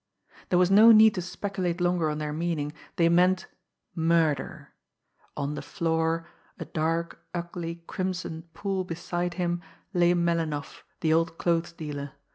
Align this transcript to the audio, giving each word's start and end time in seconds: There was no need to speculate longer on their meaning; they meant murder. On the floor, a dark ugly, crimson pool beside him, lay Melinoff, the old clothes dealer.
There 0.49 0.57
was 0.57 0.71
no 0.71 0.91
need 0.91 1.13
to 1.13 1.21
speculate 1.21 1.79
longer 1.79 2.09
on 2.09 2.17
their 2.17 2.33
meaning; 2.33 2.73
they 2.95 3.07
meant 3.07 3.45
murder. 3.93 4.69
On 5.37 5.53
the 5.53 5.61
floor, 5.61 6.27
a 6.57 6.65
dark 6.65 7.23
ugly, 7.35 7.83
crimson 7.85 8.49
pool 8.55 8.83
beside 8.83 9.35
him, 9.35 9.61
lay 9.93 10.15
Melinoff, 10.15 10.81
the 11.01 11.13
old 11.13 11.37
clothes 11.37 11.71
dealer. 11.71 12.13